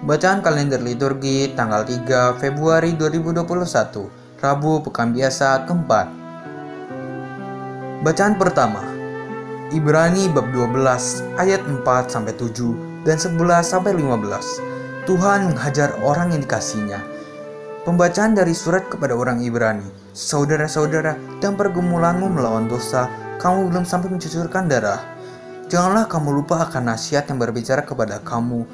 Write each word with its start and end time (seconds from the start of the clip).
Bacaan 0.00 0.40
kalender 0.40 0.80
liturgi 0.80 1.52
tanggal 1.52 1.84
3 1.84 2.40
Februari 2.40 2.96
2021, 2.96 4.08
Rabu 4.40 4.80
Pekan 4.80 5.12
Biasa 5.12 5.68
keempat. 5.68 6.08
Bacaan 8.00 8.40
pertama, 8.40 8.80
Ibrani 9.68 10.32
bab 10.32 10.48
12 10.56 11.20
ayat 11.36 11.60
4 11.68 11.84
sampai 12.08 12.32
7 12.32 13.04
dan 13.04 13.20
11 13.20 13.60
sampai 13.60 13.92
15. 13.92 15.04
Tuhan 15.04 15.52
menghajar 15.52 15.92
orang 16.00 16.32
yang 16.32 16.48
dikasihnya. 16.48 17.04
Pembacaan 17.84 18.32
dari 18.32 18.56
surat 18.56 18.88
kepada 18.88 19.12
orang 19.12 19.44
Ibrani. 19.44 19.84
Saudara-saudara, 20.16 21.12
dan 21.44 21.60
pergumulanmu 21.60 22.40
melawan 22.40 22.72
dosa, 22.72 23.04
kamu 23.36 23.68
belum 23.68 23.84
sampai 23.84 24.08
mencucurkan 24.08 24.64
darah. 24.64 25.04
Janganlah 25.68 26.08
kamu 26.08 26.40
lupa 26.40 26.64
akan 26.64 26.88
nasihat 26.88 27.28
yang 27.28 27.36
berbicara 27.36 27.84
kepada 27.84 28.16
kamu 28.24 28.64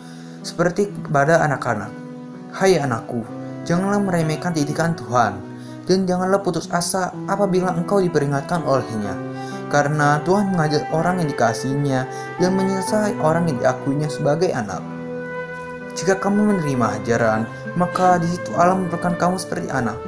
seperti 0.47 0.95
kepada 1.03 1.43
anak-anak. 1.43 1.91
Hai 2.55 2.79
anakku, 2.79 3.27
janganlah 3.67 3.99
meremehkan 3.99 4.55
didikan 4.55 4.95
Tuhan, 4.95 5.43
dan 5.91 6.07
janganlah 6.07 6.39
putus 6.39 6.71
asa 6.71 7.11
apabila 7.27 7.75
engkau 7.75 7.99
diperingatkan 7.99 8.63
olehnya. 8.63 9.19
Karena 9.67 10.23
Tuhan 10.23 10.55
mengajar 10.55 10.87
orang 10.95 11.19
yang 11.19 11.29
dikasihnya 11.35 12.07
dan 12.39 12.51
menyelesai 12.55 13.19
orang 13.19 13.51
yang 13.51 13.59
diakuinya 13.59 14.07
sebagai 14.07 14.55
anak. 14.55 14.79
Jika 15.99 16.23
kamu 16.23 16.55
menerima 16.55 17.03
ajaran, 17.03 17.51
maka 17.75 18.23
di 18.23 18.31
situ 18.31 18.55
Allah 18.55 18.79
memperlakukan 18.79 19.19
kamu 19.19 19.37
seperti 19.43 19.67
anak. 19.75 19.99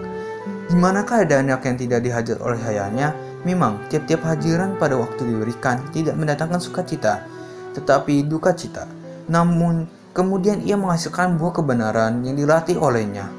Di 0.71 0.77
manakah 0.79 1.27
ada 1.27 1.43
anak 1.43 1.65
yang 1.67 1.75
tidak 1.81 2.01
dihajar 2.07 2.39
oleh 2.39 2.61
ayahnya? 2.71 3.17
Memang, 3.43 3.83
tiap-tiap 3.91 4.23
hajaran 4.23 4.77
pada 4.77 4.95
waktu 4.95 5.27
diberikan 5.27 5.81
tidak 5.91 6.15
mendatangkan 6.15 6.61
sukacita, 6.61 7.25
tetapi 7.73 8.29
duka 8.29 8.53
cita. 8.53 8.85
Namun, 9.33 9.98
Kemudian 10.19 10.67
ia 10.67 10.75
menghasilkan 10.75 11.39
buah 11.39 11.63
kebenaran 11.63 12.27
yang 12.27 12.35
dilatih 12.35 12.75
olehnya. 12.75 13.31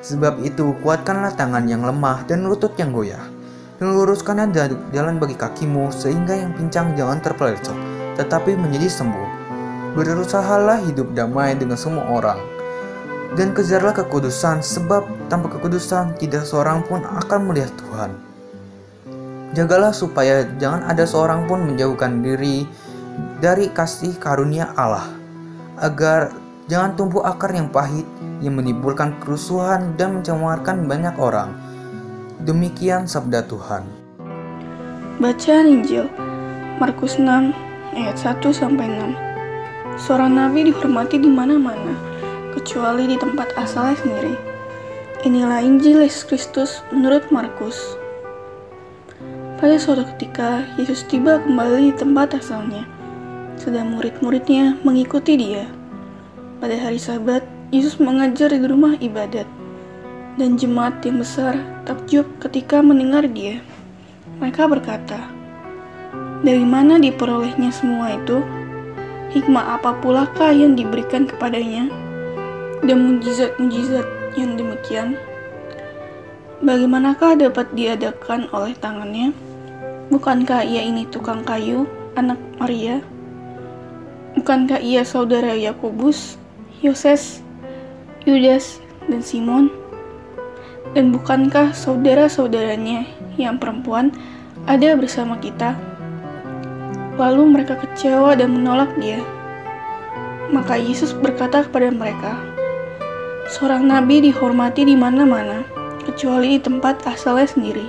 Sebab 0.00 0.40
itu, 0.40 0.72
kuatkanlah 0.80 1.36
tangan 1.36 1.68
yang 1.68 1.84
lemah 1.84 2.24
dan 2.24 2.48
lutut 2.48 2.72
yang 2.80 2.96
goyah. 2.96 3.20
Dan 3.76 3.92
luruskanlah 3.92 4.48
jalan 4.88 5.20
bagi 5.20 5.36
kakimu 5.36 5.92
sehingga 5.92 6.32
yang 6.32 6.56
pincang 6.56 6.96
jangan 6.96 7.20
terpelecok, 7.20 7.76
tetapi 8.16 8.56
menjadi 8.56 8.88
sembuh. 8.88 9.28
Berusahalah 9.92 10.80
hidup 10.88 11.12
damai 11.12 11.60
dengan 11.60 11.76
semua 11.76 12.08
orang. 12.08 12.40
Dan 13.36 13.52
kejarlah 13.52 13.92
kekudusan, 13.92 14.64
sebab 14.64 15.04
tanpa 15.28 15.52
kekudusan 15.52 16.16
tidak 16.16 16.48
seorang 16.48 16.80
pun 16.88 17.04
akan 17.04 17.52
melihat 17.52 17.68
Tuhan. 17.84 18.16
Jagalah 19.52 19.92
supaya 19.92 20.48
jangan 20.56 20.88
ada 20.88 21.04
seorang 21.04 21.44
pun 21.44 21.68
menjauhkan 21.68 22.24
diri 22.24 22.64
dari 23.44 23.68
kasih 23.68 24.16
karunia 24.16 24.72
Allah 24.72 25.23
agar 25.78 26.30
jangan 26.70 26.94
tumbuh 26.94 27.26
akar 27.26 27.50
yang 27.50 27.68
pahit 27.68 28.06
yang 28.40 28.58
menimbulkan 28.58 29.16
kerusuhan 29.22 29.96
dan 29.98 30.20
mencemarkan 30.20 30.86
banyak 30.86 31.14
orang. 31.18 31.54
Demikian 32.44 33.08
sabda 33.08 33.46
Tuhan. 33.48 33.84
Bacaan 35.18 35.66
Injil 35.70 36.10
Markus 36.76 37.16
6 37.16 37.54
ayat 37.94 38.16
1 38.18 38.42
sampai 38.50 38.86
6. 38.90 39.14
Seorang 39.94 40.34
nabi 40.34 40.66
dihormati 40.66 41.22
di 41.22 41.30
mana-mana, 41.30 41.94
kecuali 42.50 43.06
di 43.06 43.14
tempat 43.14 43.54
asalnya 43.54 43.94
sendiri. 44.02 44.34
Inilah 45.22 45.62
Injil 45.62 46.02
Yesus 46.02 46.26
Kristus 46.26 46.70
menurut 46.90 47.30
Markus. 47.30 47.78
Pada 49.56 49.78
suatu 49.78 50.04
ketika, 50.12 50.66
Yesus 50.76 51.06
tiba 51.06 51.38
kembali 51.40 51.88
di 51.88 51.94
tempat 51.94 52.36
asalnya 52.36 52.84
sedang 53.64 53.96
murid-muridnya 53.96 54.76
mengikuti 54.84 55.40
dia. 55.40 55.64
Pada 56.60 56.76
hari 56.76 57.00
Sabat, 57.00 57.40
Yesus 57.72 57.96
mengajar 57.96 58.52
di 58.52 58.60
rumah 58.60 58.92
ibadat, 59.00 59.48
dan 60.36 60.60
jemaat 60.60 61.00
yang 61.00 61.24
besar 61.24 61.56
takjub 61.88 62.28
ketika 62.44 62.84
mendengar 62.84 63.24
dia. 63.24 63.64
Mereka 64.36 64.68
berkata, 64.68 65.16
"Dari 66.44 66.60
mana 66.60 67.00
diperolehnya 67.00 67.72
semua 67.72 68.12
itu? 68.12 68.44
Hikmah 69.32 69.80
apa 69.80 69.96
pulakah 70.04 70.52
yang 70.52 70.76
diberikan 70.76 71.24
kepadanya? 71.24 71.88
Dan 72.84 73.16
mujizat-mujizat 73.16 74.04
yang 74.36 74.60
demikian? 74.60 75.16
Bagaimanakah 76.60 77.40
dapat 77.40 77.72
diadakan 77.72 78.44
oleh 78.52 78.76
tangannya? 78.76 79.32
Bukankah 80.12 80.68
ia 80.68 80.84
ini 80.84 81.08
tukang 81.08 81.40
kayu, 81.40 81.88
anak 82.12 82.36
Maria?" 82.60 83.00
Bukankah 84.34 84.82
ia 84.82 85.06
saudara 85.06 85.54
Yakobus, 85.54 86.34
Yoses, 86.82 87.38
Yudas, 88.26 88.82
dan 89.06 89.22
Simon? 89.22 89.70
Dan 90.90 91.14
bukankah 91.14 91.70
saudara-saudaranya 91.70 93.06
yang 93.38 93.62
perempuan 93.62 94.10
ada 94.66 94.98
bersama 94.98 95.38
kita? 95.38 95.78
Lalu 97.14 97.46
mereka 97.46 97.78
kecewa 97.78 98.34
dan 98.34 98.58
menolak 98.58 98.90
dia. 98.98 99.22
Maka 100.50 100.82
Yesus 100.82 101.14
berkata 101.14 101.62
kepada 101.70 101.94
mereka, 101.94 102.34
Seorang 103.54 103.86
nabi 103.86 104.18
dihormati 104.18 104.82
di 104.82 104.98
mana-mana, 104.98 105.62
kecuali 106.02 106.58
di 106.58 106.60
tempat 106.60 107.06
asalnya 107.06 107.46
sendiri, 107.46 107.86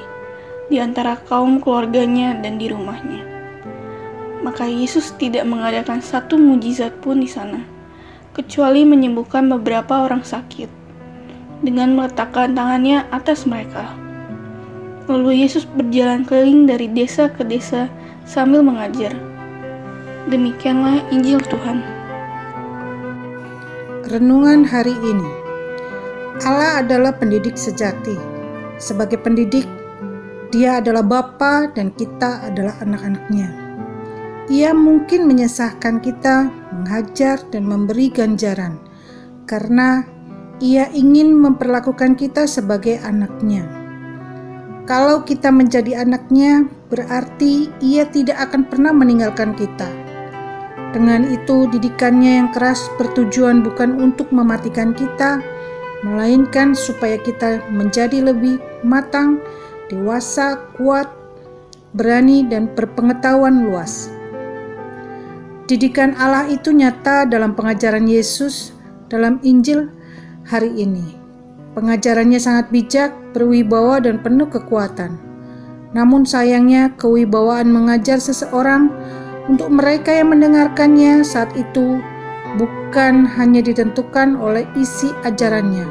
di 0.69 0.77
antara 0.77 1.17
kaum 1.25 1.57
keluarganya 1.57 2.37
dan 2.37 2.61
di 2.61 2.69
rumahnya 2.69 3.34
maka 4.45 4.69
Yesus 4.69 5.09
tidak 5.17 5.49
mengadakan 5.49 6.05
satu 6.05 6.37
mujizat 6.37 6.93
pun 7.01 7.17
di 7.17 7.25
sana, 7.25 7.65
kecuali 8.37 8.85
menyembuhkan 8.85 9.49
beberapa 9.49 10.05
orang 10.05 10.21
sakit 10.21 10.69
dengan 11.65 11.97
meletakkan 11.97 12.53
tangannya 12.53 13.09
atas 13.09 13.49
mereka. 13.49 13.89
Lalu 15.09 15.41
Yesus 15.41 15.65
berjalan 15.65 16.29
keliling 16.29 16.69
dari 16.69 16.85
desa 16.85 17.25
ke 17.25 17.41
desa 17.41 17.89
sambil 18.29 18.61
mengajar. 18.61 19.17
Demikianlah 20.29 21.01
Injil 21.09 21.41
Tuhan. 21.41 21.81
Renungan 24.05 24.61
hari 24.61 24.93
ini 25.01 25.45
Allah 26.45 26.85
adalah 26.85 27.17
pendidik 27.17 27.57
sejati. 27.57 28.13
Sebagai 28.77 29.17
pendidik, 29.17 29.65
dia 30.53 30.77
adalah 30.83 31.01
Bapa 31.01 31.73
dan 31.73 31.89
kita 31.95 32.45
adalah 32.45 32.77
anak-anaknya. 32.83 33.64
Ia 34.45 34.77
mungkin 34.77 35.25
menyesahkan 35.25 36.05
kita, 36.05 36.53
menghajar, 36.69 37.41
dan 37.49 37.65
memberi 37.65 38.13
ganjaran 38.13 38.77
karena 39.49 40.05
ia 40.61 40.89
ingin 40.93 41.33
memperlakukan 41.33 42.17
kita 42.17 42.49
sebagai 42.49 43.01
anaknya. 43.01 43.65
Kalau 44.85 45.25
kita 45.25 45.49
menjadi 45.49 46.05
anaknya, 46.05 46.69
berarti 46.93 47.73
ia 47.81 48.05
tidak 48.05 48.37
akan 48.49 48.69
pernah 48.69 48.93
meninggalkan 48.93 49.57
kita. 49.57 49.89
Dengan 50.93 51.25
itu, 51.27 51.65
didikannya 51.73 52.45
yang 52.45 52.49
keras 52.53 52.85
bertujuan 52.95 53.65
bukan 53.65 53.97
untuk 53.97 54.29
mematikan 54.29 54.93
kita, 54.93 55.41
melainkan 56.05 56.77
supaya 56.77 57.17
kita 57.17 57.65
menjadi 57.73 58.31
lebih 58.31 58.61
matang, 58.85 59.41
dewasa, 59.89 60.61
kuat, 60.77 61.09
berani, 61.97 62.45
dan 62.47 62.69
berpengetahuan 62.77 63.65
luas. 63.65 64.14
Didikan 65.65 66.13
Allah 66.21 66.45
itu 66.45 66.69
nyata 66.69 67.25
dalam 67.25 67.57
pengajaran 67.57 68.05
Yesus 68.05 68.69
dalam 69.09 69.41
Injil 69.41 69.89
hari 70.45 70.69
ini. 70.77 71.17
Pengajarannya 71.73 72.37
sangat 72.37 72.69
bijak, 72.69 73.09
berwibawa, 73.33 73.97
dan 73.97 74.21
penuh 74.21 74.45
kekuatan. 74.45 75.17
Namun 75.97 76.21
sayangnya 76.21 76.93
kewibawaan 77.01 77.73
mengajar 77.73 78.21
seseorang 78.21 78.93
untuk 79.49 79.73
mereka 79.73 80.13
yang 80.13 80.37
mendengarkannya 80.37 81.25
saat 81.25 81.49
itu 81.57 81.97
bukan 82.61 83.25
hanya 83.25 83.65
ditentukan 83.65 84.37
oleh 84.37 84.69
isi 84.77 85.09
ajarannya, 85.25 85.89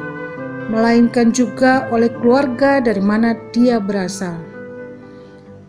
melainkan 0.71 1.35
juga 1.35 1.91
oleh 1.91 2.15
keluarga 2.23 2.79
dari 2.79 3.03
mana 3.03 3.35
dia 3.51 3.83
berasal. 3.83 4.54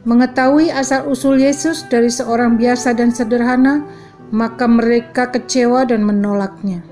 Mengetahui 0.05 0.69
asal-usul 0.69 1.41
Yesus 1.41 1.89
dari 1.89 2.13
seorang 2.13 2.61
biasa 2.61 2.93
dan 2.93 3.09
sederhana, 3.09 3.81
maka 4.29 4.69
mereka 4.69 5.33
kecewa 5.33 5.81
dan 5.81 6.05
menolaknya. 6.05 6.85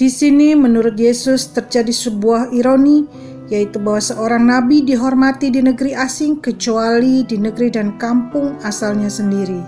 Di 0.00 0.08
sini, 0.08 0.56
menurut 0.56 0.96
Yesus, 0.96 1.52
terjadi 1.52 1.92
sebuah 1.92 2.56
ironi, 2.56 3.04
yaitu 3.52 3.76
bahwa 3.76 4.00
seorang 4.00 4.48
nabi 4.48 4.80
dihormati 4.80 5.52
di 5.52 5.60
negeri 5.60 5.92
asing, 5.92 6.40
kecuali 6.40 7.28
di 7.28 7.36
negeri 7.36 7.68
dan 7.68 8.00
kampung 8.00 8.56
asalnya 8.64 9.12
sendiri. 9.12 9.60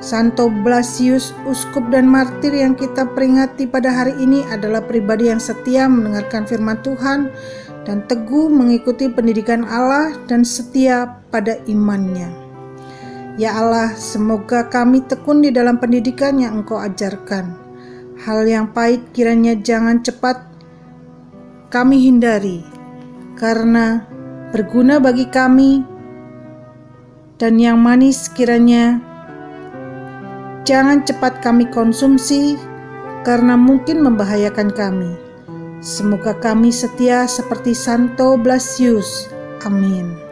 Santo 0.00 0.48
Blasius, 0.48 1.36
uskup 1.44 1.92
dan 1.92 2.08
martir 2.08 2.56
yang 2.56 2.72
kita 2.72 3.04
peringati 3.12 3.68
pada 3.68 3.92
hari 3.92 4.16
ini, 4.16 4.48
adalah 4.48 4.80
pribadi 4.80 5.28
yang 5.28 5.44
setia 5.44 5.92
mendengarkan 5.92 6.48
firman 6.48 6.80
Tuhan 6.80 7.28
dan 7.88 8.04
teguh 8.04 8.52
mengikuti 8.52 9.08
pendidikan 9.08 9.64
Allah 9.64 10.12
dan 10.28 10.44
setia 10.44 11.24
pada 11.32 11.56
imannya. 11.64 12.28
Ya 13.40 13.56
Allah, 13.56 13.96
semoga 13.96 14.68
kami 14.68 15.00
tekun 15.08 15.40
di 15.40 15.48
dalam 15.48 15.80
pendidikan 15.80 16.36
yang 16.36 16.60
Engkau 16.60 16.76
ajarkan. 16.76 17.56
Hal 18.20 18.44
yang 18.44 18.76
pahit 18.76 19.00
kiranya 19.16 19.56
jangan 19.56 20.04
cepat 20.04 20.36
kami 21.72 22.04
hindari, 22.04 22.60
karena 23.40 24.04
berguna 24.52 25.00
bagi 25.00 25.24
kami, 25.32 25.80
dan 27.40 27.56
yang 27.56 27.80
manis 27.80 28.28
kiranya 28.28 29.00
jangan 30.68 31.06
cepat 31.08 31.40
kami 31.40 31.64
konsumsi, 31.72 32.58
karena 33.24 33.56
mungkin 33.56 34.04
membahayakan 34.04 34.76
kami. 34.76 35.27
Semoga 35.78 36.34
kami 36.34 36.74
setia 36.74 37.30
seperti 37.30 37.70
Santo 37.70 38.34
Blasius. 38.34 39.30
Amin. 39.62 40.27